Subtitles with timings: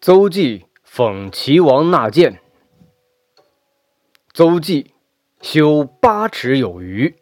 [0.00, 2.40] 邹忌讽齐王纳谏。
[4.32, 4.94] 邹忌
[5.42, 7.14] 修八尺有余，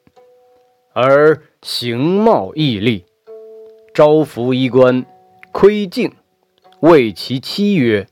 [0.93, 3.05] 而形貌毅立，
[3.93, 5.05] 朝服衣冠，
[5.51, 6.13] 窥镜，
[6.79, 8.07] 谓其妻曰：“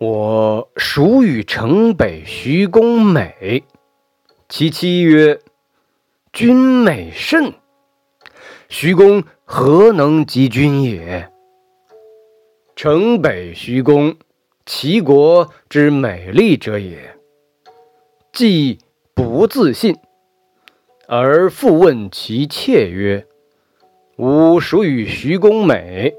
[0.00, 3.62] 我孰与城北徐公美？”
[4.50, 5.40] 其妻曰
[6.32, 7.54] ：“君美甚。
[8.68, 11.30] 徐公何能及君也？”
[12.80, 14.14] 城北徐公，
[14.64, 17.12] 齐国之美丽者也。
[18.32, 18.78] 既
[19.14, 19.96] 不自信，
[21.08, 23.26] 而复问其妾曰
[24.16, 26.14] ：“吾孰与徐公美？”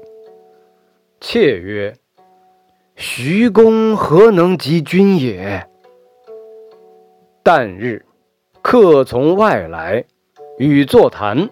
[1.18, 1.96] 妾曰
[2.94, 5.66] ：“徐公何能及君也？”
[7.42, 8.04] 旦日，
[8.60, 10.04] 客从外来，
[10.58, 11.48] 与坐谈，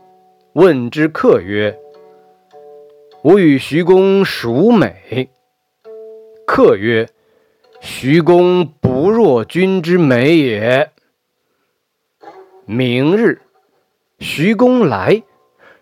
[0.52, 1.74] 问之客曰
[3.22, 5.30] ：“吾与徐公孰美？”
[6.46, 7.08] 客曰
[7.80, 10.90] ：“徐公不若君之美也。”
[12.64, 13.40] 明日，
[14.18, 15.22] 徐公来，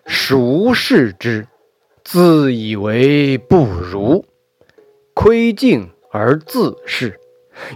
[0.04, 1.46] 孰视之？
[2.04, 4.24] 自以为不如，
[5.14, 7.18] 窥镜而自视，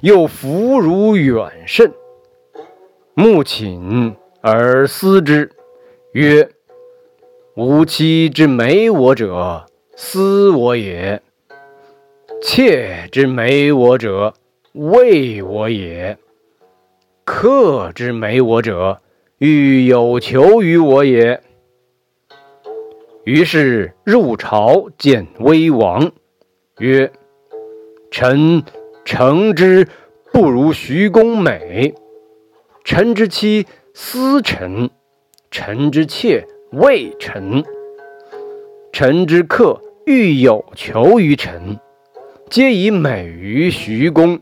[0.02, 1.92] 又弗如远甚。
[3.14, 5.50] 目寝而思之，
[6.12, 6.48] 曰
[7.56, 11.20] ：“吾妻之美我者，私我也；
[12.40, 14.34] 妾之美我者，
[14.72, 16.16] 畏我也；
[17.24, 19.02] 客之美我者，
[19.38, 21.42] 欲有求于我也。”
[23.24, 26.12] 于是入朝见威王，
[26.78, 27.10] 曰
[28.12, 28.62] ：“臣
[29.04, 29.88] 诚之
[30.32, 31.94] 不如徐公美。
[32.84, 34.88] 臣之妻思臣，
[35.50, 37.64] 臣之妾畏臣，
[38.92, 41.78] 臣之客欲有求于臣，
[42.48, 44.40] 皆以美于徐公。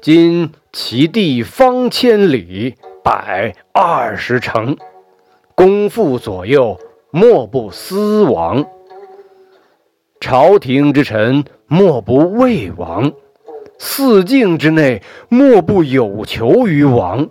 [0.00, 4.76] 今其地方千里，百二十城，
[5.54, 6.78] 公妇左右。”
[7.12, 8.64] 莫不思王，
[10.20, 13.12] 朝廷之臣莫不畏王，
[13.80, 17.28] 四境之内莫不有求于王。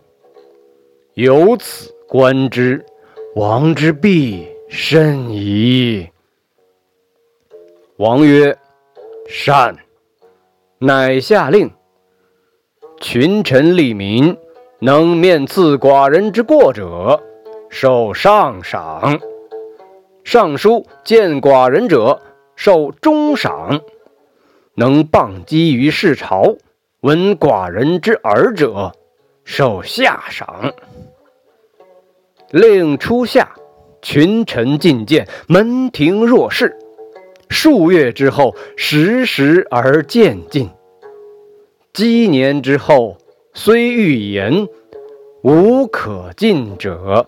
[1.13, 2.85] 由此观之，
[3.35, 6.09] 王之必甚矣。
[7.97, 8.57] 王曰
[9.29, 9.77] ：“善。”
[10.79, 11.69] 乃下令，
[12.99, 14.35] 群臣利民，
[14.79, 17.21] 能面刺寡人之过者，
[17.69, 19.19] 受上赏。
[20.23, 22.19] 上书见寡人者，
[22.55, 23.79] 受中赏；
[24.73, 26.55] 能谤讥于市朝，
[27.01, 28.91] 闻寡人之耳者，
[29.43, 30.73] 受下赏。
[32.51, 33.55] 令初夏，
[34.01, 36.75] 群臣进谏，门庭若市。
[37.49, 40.69] 数月之后，时时而渐进。
[41.93, 43.17] 积年之后，
[43.53, 44.67] 虽欲言，
[45.41, 47.25] 无可进者。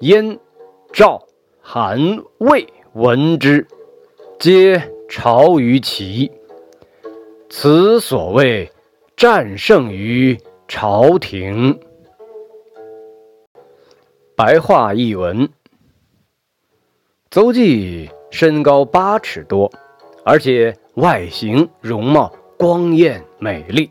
[0.00, 0.38] 燕、
[0.92, 1.26] 赵。
[1.62, 3.66] 韩魏闻之，
[4.40, 6.32] 皆朝于齐。
[7.48, 8.72] 此所谓
[9.14, 10.36] 战胜于
[10.66, 11.78] 朝廷。
[14.42, 15.50] 白话译文：
[17.30, 19.70] 邹忌身高八尺多，
[20.24, 23.90] 而且外形容貌光艳美丽。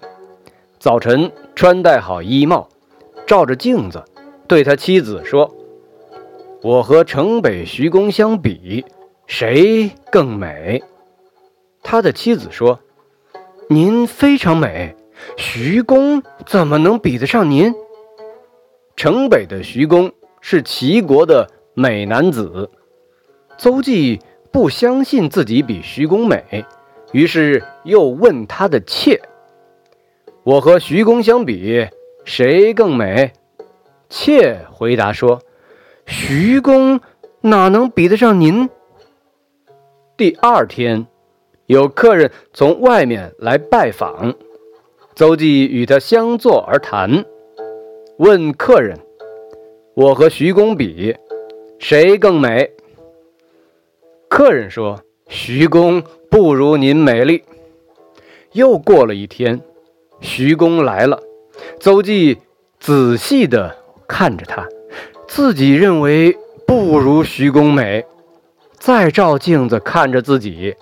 [0.79, 2.67] 早晨穿戴好衣帽，
[3.27, 4.03] 照着镜子，
[4.47, 5.55] 对他妻子说。
[6.63, 8.83] 我和城北徐公相比，
[9.27, 10.81] 谁更美？
[11.83, 12.79] 他的妻子说
[13.69, 14.95] ：“您非常美，
[15.37, 17.71] 徐公怎么能比得上您？”
[18.97, 22.69] 城北的徐公是齐国的美男子，
[23.57, 24.19] 邹忌
[24.51, 26.65] 不相信自己比徐公美，
[27.11, 29.21] 于是又问他的妾
[30.43, 31.87] ：“我和徐公相比，
[32.23, 33.31] 谁更美？”
[34.09, 35.41] 妾回答说。
[36.11, 36.99] 徐公
[37.41, 38.67] 哪能比得上您？
[40.17, 41.05] 第二天，
[41.67, 44.33] 有客人从外面来拜访，
[45.13, 47.23] 邹忌与他相坐而谈，
[48.17, 48.97] 问客人
[49.99, 51.13] ：“我和徐公比，
[51.77, 52.71] 谁更美？”
[54.29, 56.01] 客人说：“徐公
[56.31, 57.43] 不如您美丽。”
[58.53, 59.59] 又过了一天，
[60.21, 61.21] 徐公来了，
[61.81, 62.37] 邹忌
[62.79, 63.75] 仔细地
[64.07, 64.65] 看着他。
[65.27, 68.05] 自己认为不如徐公美，
[68.77, 70.77] 再照镜子看着自己，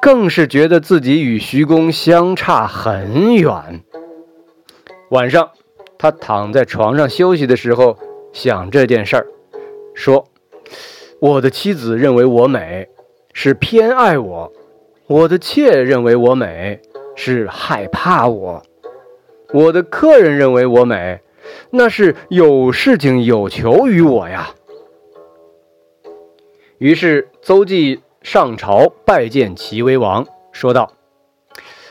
[0.00, 3.84] 更是觉得自己与徐公相差很远。
[5.10, 5.50] 晚上，
[5.98, 7.98] 他躺在床上休息的时候，
[8.38, 9.26] 想这件事儿，
[9.94, 10.24] 说
[11.18, 12.88] ：“我的妻子认为我美，
[13.32, 14.52] 是偏爱我，
[15.08, 16.80] 我的妾认为我美，
[17.16, 18.62] 是害怕我；
[19.52, 21.18] 我的客人认为我美，
[21.70, 24.50] 那是有事情有求于我呀。”
[26.78, 30.92] 于是邹忌上朝拜见齐威王，说道：“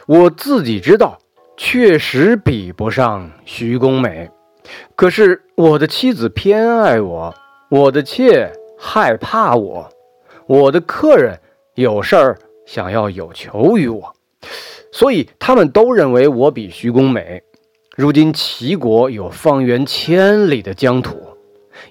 [0.07, 1.17] 我自己知道，
[1.57, 4.29] 确实比不上徐公美，
[4.95, 7.33] 可是我的妻子偏爱我，
[7.69, 9.89] 我的妾害怕我，
[10.45, 11.39] 我的客人
[11.75, 14.13] 有事儿想要有求于我，
[14.91, 17.41] 所以他们都认为我比徐公美。
[17.95, 21.17] 如今齐国有方圆千里的疆土，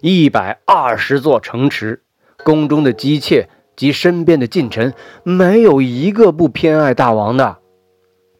[0.00, 2.02] 一百二十座城池。”
[2.44, 4.94] 宫中的姬妾及身边的近臣，
[5.24, 7.56] 没有一个不偏爱大王的；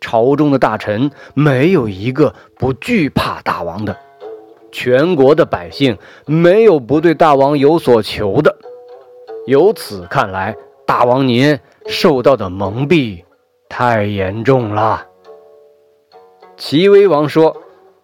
[0.01, 3.97] 朝中的大臣，没有一个不惧怕大王的；
[4.71, 5.97] 全国的百姓，
[6.27, 8.57] 没有不对大王有所求的。
[9.47, 13.23] 由此看来，大王您受到的蒙蔽
[13.69, 15.07] 太严重了。
[16.57, 17.57] 齐威王说：“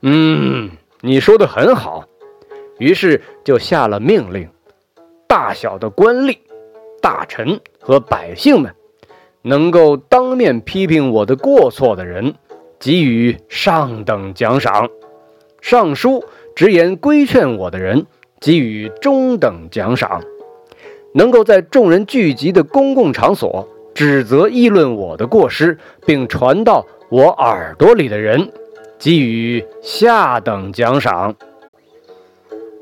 [0.03, 0.71] 嗯，
[1.01, 2.05] 你说的很好。”
[2.79, 4.49] 于是就下了命令。
[5.27, 6.37] 大小的官吏、
[7.01, 8.75] 大臣和百姓们，
[9.43, 12.35] 能够当面批评我的过错的人，
[12.79, 14.87] 给予上等奖赏；
[15.61, 16.23] 上书
[16.55, 18.07] 直言规劝我的人，
[18.41, 20.21] 给予中等奖赏；
[21.15, 28.53] 能够在众人聚集的公共场所指责议论我的过失，并传到我耳朵里的人，
[28.99, 31.35] 给予下等奖赏。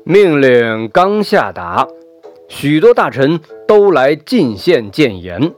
[0.03, 1.87] 命令刚下达。
[2.47, 5.53] 许多大臣都来进献谏言，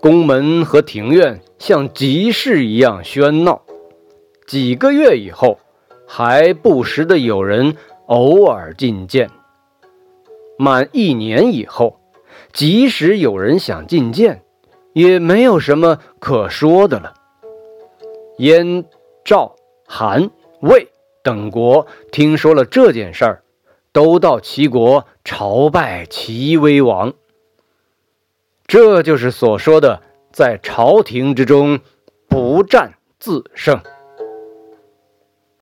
[0.00, 3.62] 宫门和庭院像集市一样喧闹。
[4.46, 5.58] 几个月以后，
[6.06, 9.30] 还不时的有人偶尔进谏。
[10.58, 12.00] 满一年以后，
[12.52, 14.42] 即使有人想进谏，
[14.92, 17.14] 也没有什么可说的了。
[18.38, 18.84] 燕、
[19.24, 19.54] 赵、
[19.86, 20.30] 韩、
[20.60, 20.88] 魏
[21.22, 23.40] 等国听说了这件事儿。
[23.92, 27.14] 都到齐国朝拜齐威王，
[28.66, 30.02] 这就是所说的
[30.32, 31.78] 在朝廷之中
[32.26, 33.80] 不战自胜。